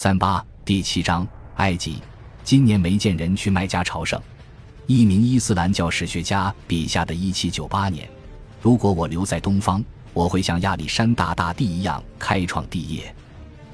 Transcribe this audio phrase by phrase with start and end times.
[0.00, 1.26] 三八第七章，
[1.56, 2.00] 埃及
[2.44, 4.22] 今年没见人去麦加朝圣。
[4.86, 8.08] 一名伊斯兰教史学家笔下的一七九八年，
[8.62, 13.12] 如果我留在东方，我会像亚历山大大帝一样开创帝业。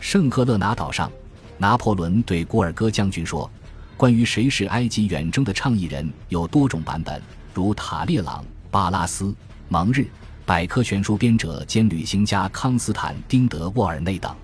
[0.00, 1.12] 圣赫勒拿岛上，
[1.58, 3.50] 拿破仑对古尔戈将军说
[3.95, 7.20] ：“关于谁是埃及远征的倡议人，有多种版本，
[7.52, 9.36] 如塔列朗、巴拉斯、
[9.68, 10.09] 蒙日、
[10.46, 14.34] 百科全书编者兼旅行家康斯坦丁德沃尔内等。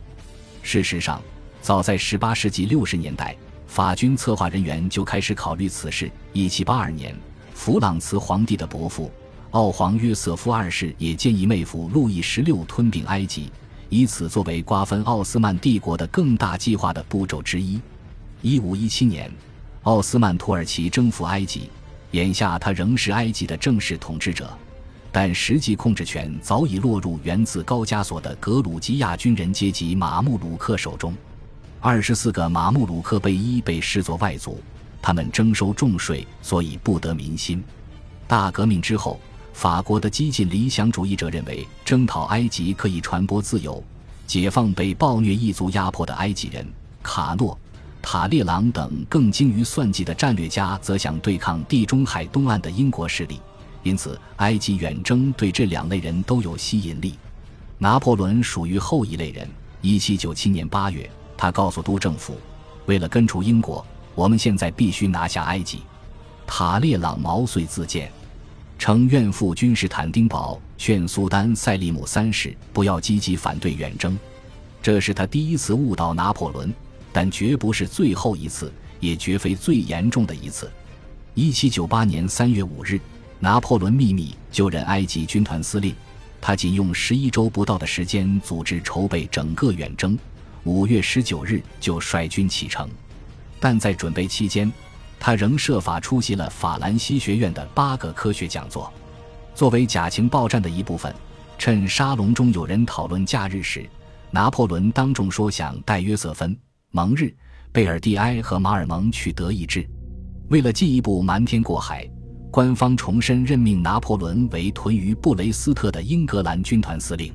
[0.63, 1.19] 事实上。”
[1.63, 3.37] 早在18世纪60年代，
[3.67, 6.11] 法军策划人员就开始考虑此事。
[6.33, 7.15] 1782年，
[7.55, 9.11] 弗朗茨皇帝的伯父
[9.51, 13.51] 奥皇约瑟夫二世也建议妹夫路易十六吞并埃及，
[13.91, 17.79] 以此作为瓜分奥斯曼帝国的更大计划的步骤之一。
[18.43, 19.31] 1517年，
[19.83, 21.69] 奥斯曼土耳其征服埃及，
[22.13, 24.51] 眼下他仍是埃及的正式统治者，
[25.13, 31.15] 但实际控制权早已落入源自高加索的格鲁吉亚军人阶级马穆鲁克手中。
[31.83, 34.61] 二十四个马穆鲁克贝伊被视作外族，
[35.01, 37.65] 他们征收重税，所以不得民心。
[38.29, 39.19] 大革命之后，
[39.55, 43.83] 法国的激进理想主义者认为征讨埃及可以传播自由，
[44.27, 46.67] 解放被暴虐异族压迫的埃及人。
[47.03, 47.59] 卡诺、
[48.03, 53.41] 塔列朗等更精于算计的战略家则想对抗地中海东岸的英国势力，
[53.83, 57.15] 因此埃及远征对这两类人都有吸引力。
[57.79, 59.49] 拿破仑属于后一类人。
[59.81, 61.11] 一七九七年八月。
[61.41, 62.37] 他告诉督政府，
[62.85, 63.83] 为了根除英国，
[64.15, 65.81] 我们现在必须拿下埃及。
[66.47, 68.13] 塔列朗毛遂自荐，
[68.79, 74.19] 称愿赴君士坦丁堡，劝苏丹塞利姆三世不要积极反对远征。
[74.83, 76.71] 这是他第一次误导拿破仑，
[77.11, 80.71] 但绝不是最后一次，也绝非最严重的一次。
[81.33, 83.01] 一七九八年三月五日，
[83.39, 85.95] 拿破仑秘密就任埃及军团司令，
[86.39, 90.19] 他仅用十一周不到的时间组织筹备整个远征。
[90.65, 92.89] 五月十九日就率军启程，
[93.59, 94.71] 但在准备期间，
[95.19, 98.93] 他仍设法出席了法兰西学院的八个科学讲座。
[99.55, 101.15] 作为假情报战的一部分，
[101.59, 103.89] 趁沙龙中有人讨论假日时，
[104.31, 106.57] 拿破仑当众说想带约瑟芬、
[106.91, 107.35] 蒙日、
[107.73, 109.89] 贝尔蒂埃和马尔蒙去德意志。
[110.49, 112.09] 为了进一步瞒天过海，
[112.51, 117.33] 官方重申任命拿破仑为屯于布雷斯特的英格兰军团司令。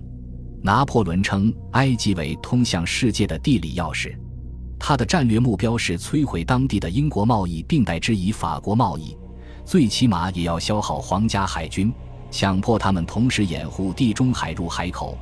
[0.65, 4.17] 拿破仑称埃及为通向世界的地理钥匙，
[4.79, 9.15] 他的战略目标是摧毁当地的英国贸易，并代之以法国贸易，
[9.63, 11.93] 最起码也要消耗皇家海军，
[12.31, 15.15] 强迫他们同时掩护地中海入海口、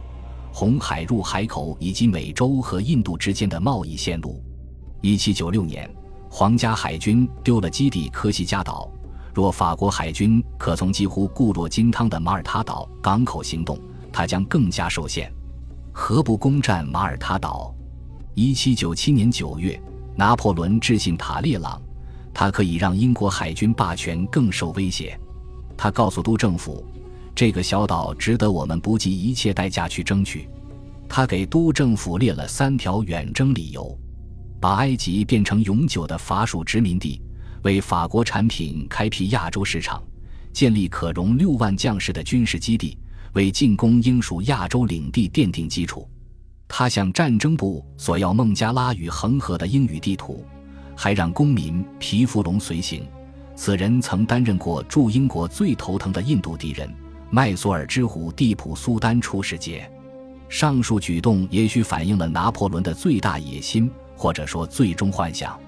[0.54, 4.42] 红海入海口以及美洲和印度之间的贸易线路。
[5.02, 5.94] 一七九六年，
[6.30, 8.90] 皇家海军丢了基地科西嘉岛，
[9.34, 13.78] 若法国海军可从几乎固若金汤的马耳他岛港口行动。
[14.14, 15.30] 他将更加受限，
[15.92, 17.76] 何不攻占马耳他岛？
[18.36, 19.82] 一七九七年九月，
[20.16, 21.82] 拿破仑致信塔列朗，
[22.32, 25.20] 他可以让英国海军霸权更受威胁。
[25.76, 26.86] 他告诉督政府，
[27.34, 30.48] 这个小岛值得我们不计一切代价去争取。
[31.10, 33.98] 他给督政府列了三条远征理由：
[34.60, 37.22] 把埃及变成永久的法属殖民地，
[37.64, 40.02] 为法国产品开辟亚洲市场，
[40.52, 42.98] 建立可容六万将士的军事基地。
[43.34, 46.08] 为进攻英属亚洲领地奠定基础，
[46.68, 50.46] 他向战争部索要孟加拉与恒河的英语地图，
[50.96, 53.06] 还让公民皮弗龙随行。
[53.56, 56.92] 此人曾担任过驻英国最头疼的印度敌人
[57.30, 59.90] 麦索尔之虎蒂普苏丹出使节。
[60.50, 65.60] 上述举动也许反映了拿破仑的最大野心，或者说最终幻想。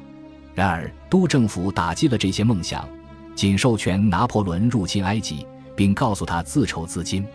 [0.54, 2.88] 然而，督政府打击了这些梦想，
[3.34, 7.26] 仅授权拿破仑入侵埃及，并告诉他自筹资金。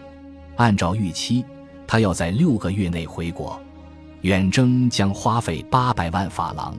[0.61, 1.43] 按照预期，
[1.87, 3.59] 他要在六个月内回国，
[4.21, 6.77] 远征将花费八百万法郎。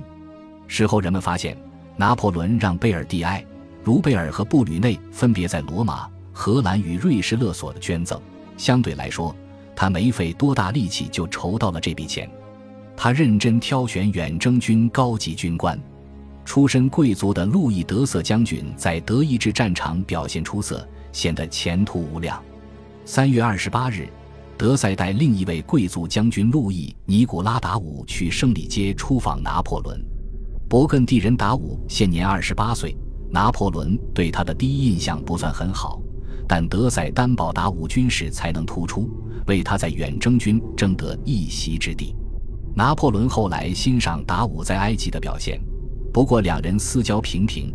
[0.67, 1.57] 事后人们发现，
[1.97, 3.43] 拿破仑让贝尔蒂埃、
[3.83, 8.21] 卢贝尔和布吕内分别在罗马、荷兰与瑞士勒索的捐赠。
[8.55, 9.35] 相对来说，
[9.75, 12.29] 他没费多大力气就筹到了这笔钱。
[12.95, 15.75] 他认真挑选远征军高级军官，
[16.45, 22.39] 出身贵族的路易德瑟将军在德意志战场表现出色，显得前途无量。
[23.03, 24.07] 三月二十八日，
[24.55, 29.99] 德塞带另一位贵族将军路易尼古拉达武去胜利街出访拿破仑。
[30.69, 32.95] 勃艮第人达武现年二十八岁，
[33.31, 35.99] 拿破仑对他的第一印象不算很好，
[36.47, 39.09] 但德塞担保达武军事才能突出，
[39.47, 42.15] 为他在远征军争得一席之地。
[42.75, 45.59] 拿破仑后来欣赏达武在埃及的表现，
[46.13, 47.73] 不过两人私交平平，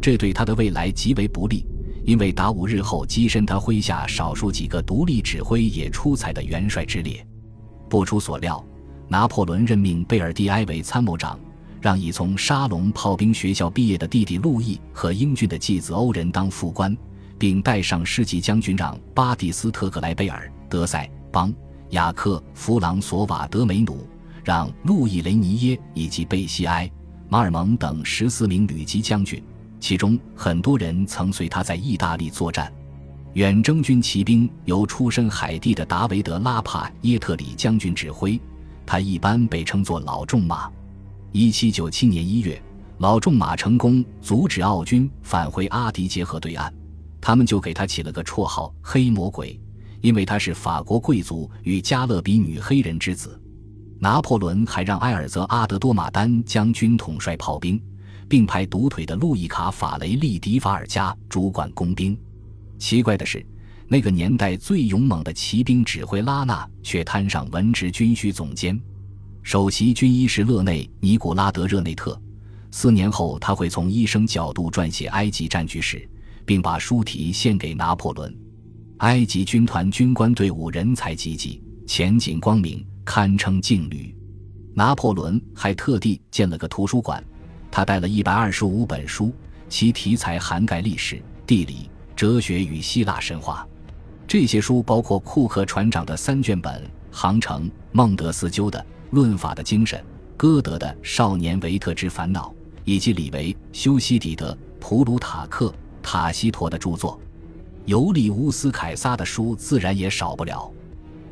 [0.00, 1.66] 这对他的未来极为不利。
[2.08, 7.22] 因为达武日后跻身他麾下少数几个独立指挥也出彩的元帅之列，
[7.86, 8.64] 不出所料，
[9.08, 11.38] 拿破仑任命贝尔蒂埃为参谋长，
[11.82, 16.96] 让已从沙龙炮兵学校毕业的弟弟路易和英俊的继子欧仁当副官，
[17.38, 21.52] 并带上师级将军长巴蒂斯特·格莱贝尔、德塞邦、
[21.90, 24.08] 雅克·弗朗索瓦·德梅努，
[24.42, 26.90] 让路易·雷尼耶以及贝西埃、
[27.28, 29.44] 马尔蒙等十四名旅级将军，
[29.80, 32.72] 其中很多人曾随他在意大利作战。
[33.34, 38.40] 远征军骑兵由出身海地的达维德·拉帕耶特里将军指挥。
[38.84, 40.70] 他一般被称作老仲马。
[41.30, 42.60] 一七九七年一月，
[42.98, 46.72] 老仲马成功阻止奥军返回阿迪杰河对岸，
[47.20, 49.60] 他们就给他起了个绰号“黑魔鬼”，
[50.00, 53.38] 因为他是法国贵族与加勒比女黑人之子。
[54.00, 57.78] 拿破仑还让埃尔泽阿德多马丹将军统帅炮兵，
[58.28, 62.16] 并派独腿的路易卡法雷利迪法尔加主管工兵。
[62.78, 63.44] 奇怪的是。
[63.90, 68.78] 那个年代最勇猛的骑兵指挥拉纳却摊上文职军需总监，
[69.42, 72.20] 首席军医是勒内尼古拉德热内特。
[72.70, 76.06] 四年后，他会从医生角度撰写埃及战局史，
[76.44, 78.36] 并把书题献给拿破仑。
[78.98, 84.14] 埃及军团军官队伍人才济济，前景光明，堪称劲旅。
[84.74, 87.24] 拿破仑还特地建了个图书馆，
[87.70, 89.32] 他带了一百二十五本书，
[89.68, 93.66] 其题材涵盖历史、地理、哲学与希腊神话。
[94.26, 98.78] 这些书包括库克船长的三卷本《航程》，孟德斯鸠的
[99.10, 99.98] 《论法的精神》，
[100.36, 102.48] 歌德的《少年维特之烦恼》，
[102.84, 105.72] 以及李维、修昔底德、普鲁塔克、
[106.02, 107.18] 塔西佗的著作。
[107.86, 110.70] 尤利乌斯·凯撒的书自然也少不了。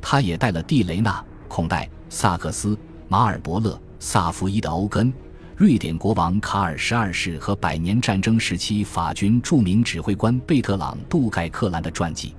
[0.00, 2.78] 他也带了蒂雷纳、孔代、萨克斯、
[3.08, 5.12] 马尔伯勒、萨福伊的欧根、
[5.56, 12.34] 瑞典国王卡尔十二世和百年战争时期法军著名指挥官贝特朗·杜盖克兰的传记。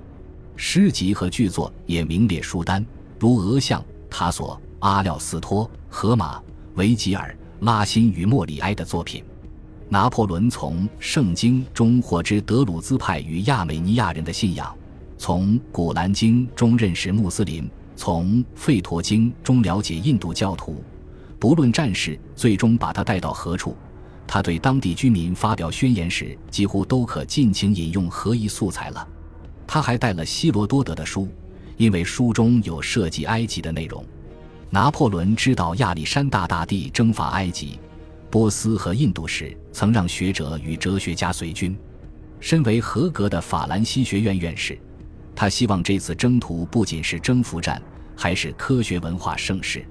[0.54, 2.86] 诗集和剧作也名列书单，
[3.18, 6.40] 如俄相、塔索、阿廖斯托、荷马、
[6.76, 9.24] 维吉尔、拉辛与莫里埃的作品。
[9.88, 14.72] 拿破仑从《圣经》中获知德鲁兹派与亚美尼亚人的信仰，
[15.16, 20.84] 从《古兰经》中认识穆斯林，从《吠陀经》中了解印度教徒。
[21.38, 23.76] 不论战事最终把他带到何处，
[24.26, 29.08] 他对当地居民发表宣言时，几乎都可尽情引用何一素材了。
[29.66, 31.28] 他还带了希罗多德的书，
[31.76, 34.04] 因为书中有涉及埃及的内容。
[34.70, 37.78] 拿破仑知道亚历山大大帝征伐埃及、
[38.30, 41.76] 波斯和印度时，曾让学者与哲学家随军。
[42.40, 44.78] 身为合格的法兰西学院院士，
[45.34, 47.80] 他希望这次征途不仅是征服战，
[48.16, 49.84] 还是科学文化盛世。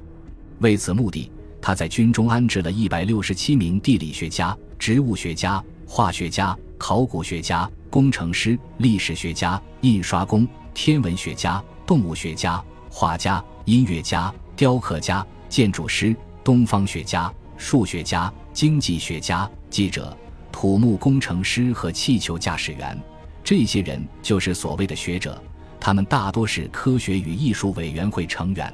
[0.60, 1.32] 为此目的，
[1.62, 7.70] 他在军中安置了一百六十七名地理学家、植物学家、化学家、考古学家。
[7.90, 16.14] 工程师、历史学家、印刷工、天文学家、动物学家、画家、音乐家、雕刻家、建筑师、
[16.44, 20.16] 东方学家、数学家、经济学家、记者、
[20.52, 23.02] 土木工程师和气球驾驶员，
[23.42, 25.42] 这些人就是所谓的学者。
[25.80, 28.72] 他们大多是科学与艺术委员会成员。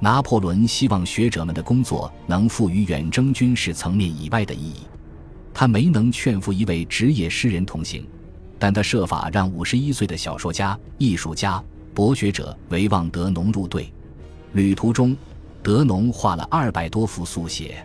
[0.00, 4.86] 拿破仑希望学者们的工作能赋予远征军事层面以外的意义。
[5.54, 8.06] 他没能劝服一位职业诗人同行。
[8.58, 11.62] 但他设法让五十一岁的小说家、艺术家、
[11.92, 13.92] 博学者维旺德农入队。
[14.54, 15.14] 旅途中，
[15.62, 17.84] 德农画了二百多幅速写。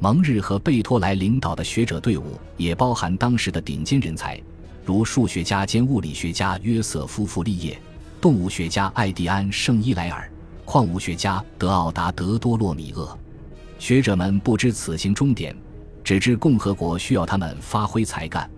[0.00, 4.40] 蒙日和贝托莱领导的学者队伍也包含当时的顶尖人才，
[4.84, 7.80] 如数学家兼物理学家约瑟夫·弗利叶、
[8.20, 10.28] 动物学家艾蒂安·圣伊莱尔、
[10.72, 13.18] 矿物学家德奥达德·多洛米厄。
[13.76, 15.52] 学者们不知此行终点，
[16.04, 18.48] 只知共和国需要他们发挥才干。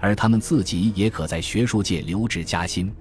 [0.00, 2.92] 而他们自己也可在学术界留职加薪。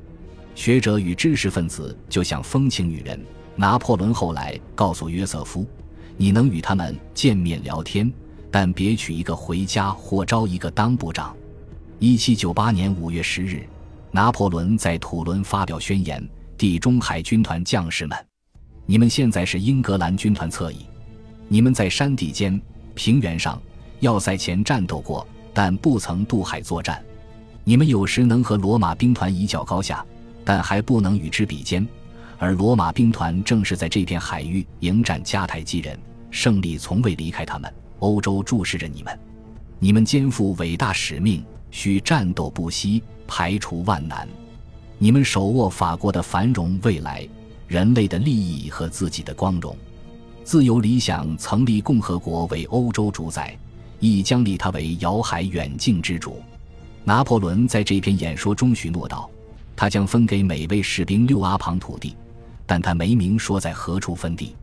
[0.54, 3.20] 学者与知识分子就像风情女人。
[3.56, 5.66] 拿破仑后来告诉约瑟夫
[6.16, 8.14] ：“你能与他们见面聊天，
[8.52, 11.36] 但别娶一个回家或招一个当部长。”
[11.98, 13.68] 一七九八年五月十日，
[14.12, 16.24] 拿破仑在土伦发表宣言
[16.56, 18.16] ：“地中海军团将士们，
[18.86, 20.86] 你们现在是英格兰军团侧翼，
[21.48, 22.62] 你们在山地间、
[22.94, 23.62] 平原上、
[24.00, 25.26] 要塞前战斗过。”
[25.56, 27.00] 但不曾渡海作战，
[27.64, 30.04] 你们有时能和罗马兵团一较高下，
[30.44, 31.88] 但还不能与之比肩。
[32.40, 35.96] 而罗马兵团正是在这片海域迎战迦太基人，
[36.32, 37.72] 胜利从未离开他们。
[38.00, 39.20] 欧洲注视着你们，
[39.78, 44.28] 你们肩负伟大使命，需战斗不息，排除万难。
[44.98, 47.28] 你们手握法国的繁荣未来，
[47.74, 49.76] 人类的利益和自己的光荣。
[50.44, 53.58] 自由理想曾立共和国为欧洲主宰。
[54.00, 56.42] 亦将立他为遥海远近之主。
[57.06, 59.30] 拿破仑在这篇演说中许诺道
[59.78, 62.14] ：“他将分给每位士兵六阿庞土地，
[62.66, 64.54] 但他没明说在何处分地。”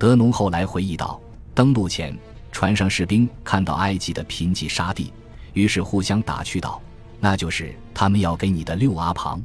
[0.00, 1.20] 德农后来回忆道
[1.54, 2.12] ：“登陆前，
[2.50, 5.12] 船上士兵看到埃及的贫瘠沙地，
[5.52, 6.82] 于是互相打趣道
[7.20, 9.40] ：‘那就是他们要给你的六阿庞。’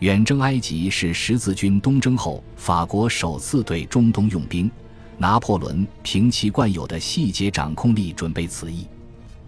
[0.00, 4.70] 远征埃及是十字军东征后法国首次对中东用兵。
[5.16, 8.86] 拿破仑凭其惯有的细节掌控力准备此役。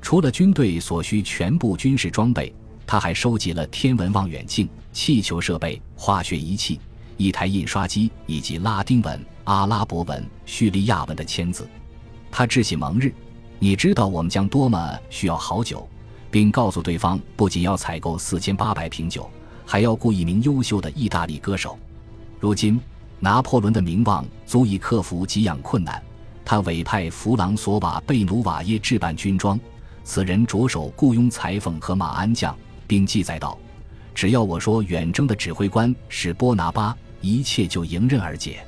[0.01, 2.55] 除了军队所需全部军事装备，
[2.87, 6.79] 他还收集了天文望远镜、气球设备、化学仪器、
[7.17, 11.69] 一台印刷机以及拉丁文、阿拉伯文、叙利亚文的签字。
[12.31, 13.13] 他致信蒙日
[13.59, 15.87] ：“你知道我们将多么需要好酒，
[16.31, 19.29] 并告诉对方，不仅要采购四千八百瓶酒，
[19.67, 21.79] 还要雇一名优秀的意大利歌手。”
[22.41, 22.81] 如今，
[23.21, 26.03] 拿破仑的名望足以克服给养困难。
[26.45, 29.59] 他委派弗朗索瓦·贝努瓦耶置办军装，
[30.05, 32.57] 此人着手雇佣裁缝和马鞍匠。
[32.87, 33.59] 并记载道
[34.15, 38.65] ：“只要我说远征的指挥官是波拿巴，一切就迎刃而解。”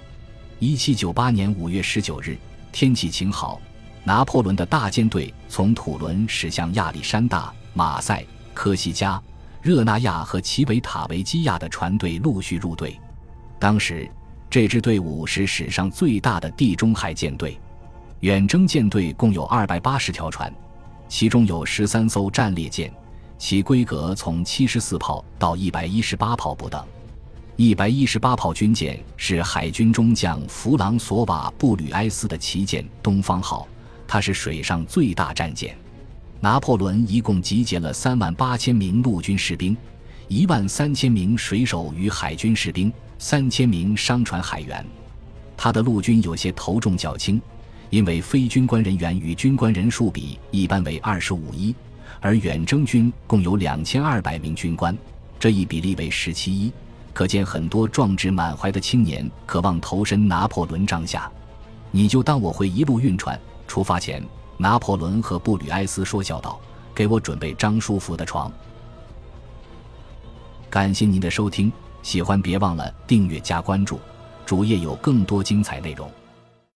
[0.58, 2.36] 一七九八年五月十九日，
[2.72, 3.60] 天气晴好，
[4.02, 9.22] 拿破仑的大舰队从土伦驶向亚历山大、马赛、科西嘉、
[9.60, 12.98] 热那亚和奇维塔维基亚的船队陆续入队。
[13.58, 14.08] 当时，
[14.48, 17.58] 这支队伍是史上最大的地中海舰队。
[18.20, 20.52] 远征舰队共有二百八十条船，
[21.08, 22.92] 其中有十三艘战列舰。
[23.36, 26.84] 其规格从七十四炮到一百一十八炮不等。
[27.54, 33.66] 一百一十八炮军舰是海军中将弗朗索瓦·布吕埃斯的旗舰“东方号”，
[34.08, 35.76] 它是水上最大战舰。
[36.40, 39.76] 拿破仑一共集结了三万八千名陆军士兵，
[40.28, 44.84] 一万三千名水手与海军士兵，三千名商船海员。
[45.56, 47.42] 他的陆军有些头重脚轻，
[47.90, 51.74] 因为非军官人员与军官人数比一般为二十五一。
[52.20, 54.96] 而远征军共有两千二百名军官，
[55.40, 56.72] 这一比例为十七一，
[57.12, 61.30] 可见很多壮志满怀的青年渴望投身拿破仑帐下。
[61.90, 63.38] 你就当我会一路运船。
[63.66, 64.22] 出发前，
[64.58, 66.60] 拿破仑和布吕埃斯说笑道
[66.94, 68.52] ：“给我准备张舒服的床。”
[70.68, 71.72] 感谢您的收听，
[72.02, 73.98] 喜欢别忘了订阅加关注，
[74.44, 76.10] 主页有更多精彩内容。